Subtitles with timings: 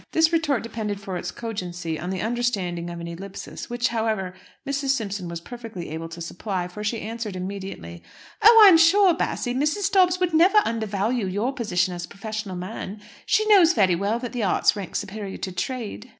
[0.13, 4.33] This retort depended for its cogency on the understanding of an ellipsis; which, however,
[4.67, 4.87] Mrs.
[4.87, 8.01] Simpson was perfectly able to supply, for she answered immediately
[8.41, 9.91] "Oh, I'm sure, Bassy, Mrs.
[9.91, 12.99] Dobbs would never undervalue your position as a professional man.
[13.27, 16.09] She knows very well that the Arts rank superior to trade."